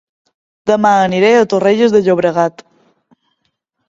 Dema 0.69 0.93
aniré 1.01 1.29
a 1.35 1.43
Torrelles 1.51 1.93
de 1.97 2.01
Llobregat 2.07 2.65